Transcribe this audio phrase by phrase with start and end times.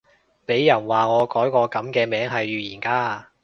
[0.47, 3.29] 俾人話我改個噉嘅名係預言家